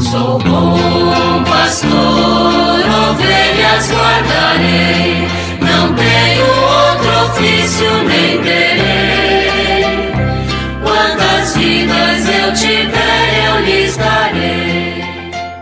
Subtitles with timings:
[0.00, 1.90] Sou bom pastor,
[3.10, 5.28] ovelhas guardarei,
[5.60, 10.12] não tenho outro ofício nem terei.
[10.82, 15.04] Quantas vidas eu tiver, eu lhes darei.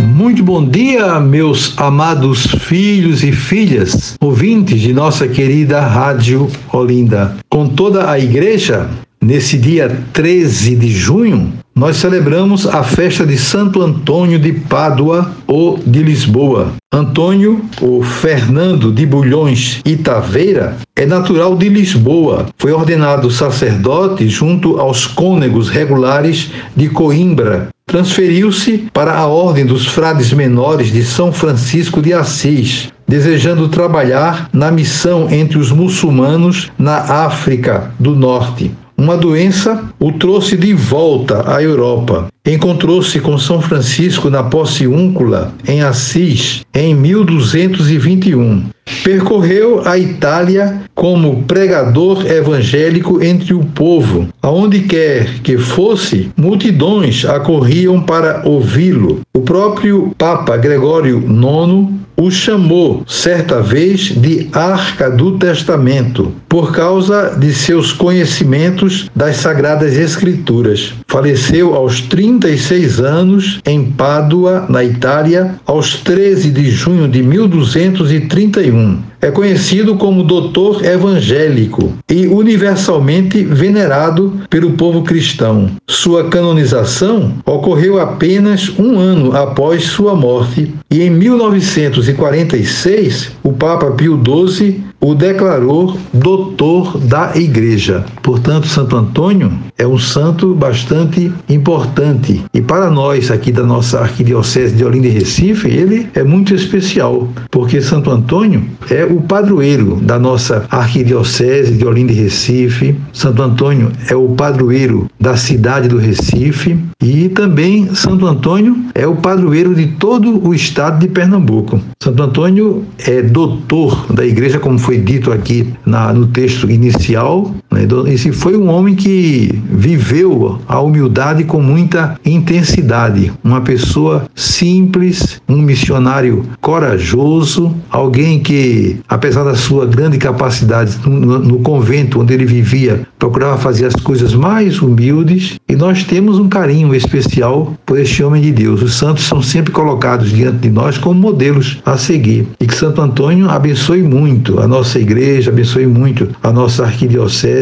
[0.00, 7.36] Muito bom dia, meus amados filhos e filhas, ouvintes de nossa querida Rádio Olinda.
[7.50, 8.88] Com toda a igreja,
[9.20, 15.78] nesse dia 13 de junho, nós celebramos a festa de Santo Antônio de Pádua ou
[15.78, 16.72] de Lisboa.
[16.92, 22.46] Antônio, ou Fernando de Bulhões e Taveira, é natural de Lisboa.
[22.58, 27.68] Foi ordenado sacerdote junto aos cônegos regulares de Coimbra.
[27.86, 34.70] Transferiu-se para a Ordem dos Frades Menores de São Francisco de Assis, desejando trabalhar na
[34.70, 38.70] missão entre os muçulmanos na África do Norte.
[39.02, 42.28] Uma doença o trouxe de volta à Europa.
[42.46, 48.66] Encontrou-se com São Francisco na Porciúncula, em Assis, em 1221.
[49.02, 54.28] Percorreu a Itália como pregador evangélico entre o povo.
[54.40, 59.20] Aonde quer que fosse, multidões acorriam para ouvi-lo.
[59.34, 67.36] O próprio Papa Gregório IX o chamou certa vez de Arca do Testamento, por causa
[67.36, 70.94] de seus conhecimentos das Sagradas Escrituras.
[71.08, 79.11] Faleceu aos 36 anos em Pádua, na Itália, aos 13 de junho de 1231.
[79.24, 85.70] É conhecido como doutor evangélico e universalmente venerado pelo povo cristão.
[85.86, 94.20] Sua canonização ocorreu apenas um ano após sua morte e em 1946 o Papa Pio
[94.20, 98.04] XII o declarou doutor da Igreja.
[98.22, 102.40] Portanto, Santo Antônio é um santo bastante importante.
[102.54, 107.28] E para nós aqui da nossa Arquidiocese de Olinda e Recife, ele é muito especial,
[107.50, 112.96] porque Santo Antônio é o padroeiro da nossa Arquidiocese de Olinda e Recife.
[113.12, 119.16] Santo Antônio é o padroeiro da cidade do Recife e também Santo Antônio é o
[119.16, 121.80] padroeiro de todo o estado de Pernambuco.
[122.00, 127.54] Santo Antônio é doutor da igreja, como foi dito aqui na, no texto inicial.
[127.72, 127.86] Né?
[128.12, 133.32] Esse foi um homem que viveu a humildade com muita intensidade.
[133.42, 141.58] Uma pessoa simples, um missionário corajoso, alguém que, apesar da sua grande capacidade no, no
[141.60, 145.58] convento onde ele vivia, procurava fazer as coisas mais humildes.
[145.68, 148.82] E nós temos um carinho especial por este homem de Deus.
[148.82, 152.46] Os santos são sempre colocados diante de nós como modelos a seguir.
[152.60, 157.61] E que Santo Antônio abençoe muito a nossa igreja, abençoe muito a nossa arquidiocese,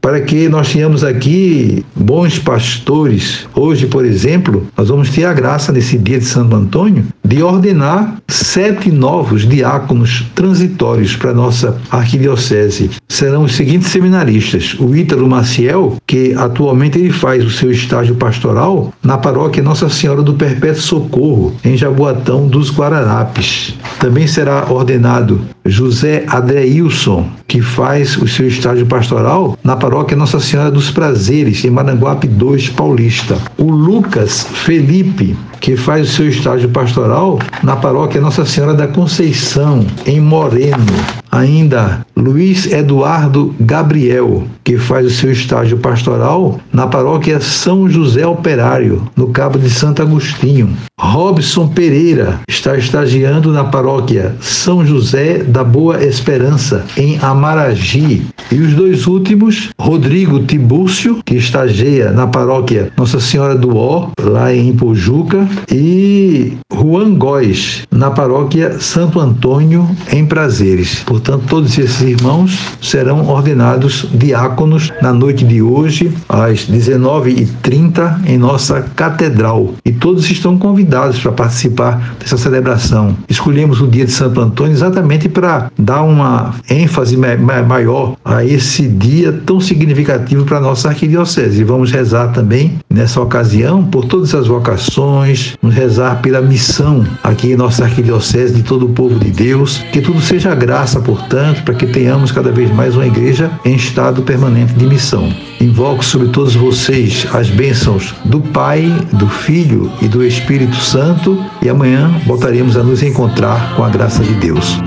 [0.00, 3.46] para que nós tenhamos aqui bons pastores.
[3.54, 8.14] Hoje, por exemplo, nós vamos ter a graça nesse dia de Santo Antônio de ordenar
[8.26, 12.90] sete novos diáconos transitórios para nossa arquidiocese.
[13.06, 18.94] Serão os seguintes seminaristas: o Ítalo Maciel, que atualmente ele faz o seu estágio pastoral
[19.02, 23.74] na paróquia Nossa Senhora do Perpétuo Socorro, em Jaboatão dos Guararapes.
[24.00, 30.70] Também será ordenado José Adreilson, que faz o seu estágio pastoral na paróquia Nossa Senhora
[30.70, 33.36] dos Prazeres, em Maranguape 2 Paulista.
[33.58, 39.86] O Lucas Felipe, que faz o seu estágio pastoral na paróquia Nossa Senhora da Conceição,
[40.06, 40.86] em Moreno.
[41.30, 49.02] Ainda Luiz Eduardo Gabriel, que faz o seu estágio pastoral na paróquia São José Operário,
[49.16, 50.70] no Cabo de Santo Agostinho.
[51.00, 58.26] Robson Pereira está estagiando na paróquia São José da Boa Esperança, em Amaragi.
[58.50, 64.52] E os dois últimos, Rodrigo Tibúcio, que estagia na paróquia Nossa Senhora do Ó, lá
[64.52, 71.04] em Pojuca, e Juan Góes, na paróquia Santo Antônio, em Prazeres.
[71.18, 78.82] Portanto, todos esses irmãos serão ordenados diáconos na noite de hoje, às 19h30, em nossa
[78.94, 79.74] catedral.
[79.84, 83.16] E todos estão convidados para participar dessa celebração.
[83.28, 89.32] Escolhemos o dia de Santo Antônio exatamente para dar uma ênfase maior a esse dia
[89.44, 91.60] tão significativo para a nossa arquidiocese.
[91.60, 97.52] E vamos rezar também, nessa ocasião, por todas as vocações, vamos rezar pela missão aqui
[97.52, 101.74] em nossa arquidiocese de todo o povo de Deus, que tudo seja graça, portanto, para
[101.74, 105.32] que tenhamos cada vez mais uma igreja em estado permanente de missão.
[105.58, 108.84] Invoco sobre todos vocês as bênçãos do Pai,
[109.14, 114.22] do Filho e do Espírito Santo e amanhã voltaremos a nos encontrar com a graça
[114.22, 114.78] de Deus.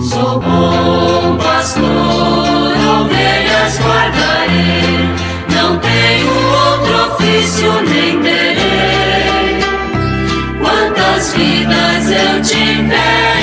[0.00, 1.84] Sou bom pastor,
[3.00, 4.98] ovelhas guardarei,
[5.54, 6.28] não tenho
[6.66, 8.52] outro ofício nem terei.
[11.36, 13.41] vidas eu peço.